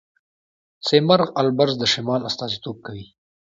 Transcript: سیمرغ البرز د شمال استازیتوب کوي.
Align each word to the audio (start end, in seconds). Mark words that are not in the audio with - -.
سیمرغ 0.87 1.29
البرز 1.39 1.75
د 1.79 1.83
شمال 1.93 2.21
استازیتوب 2.29 2.77
کوي. 2.85 3.05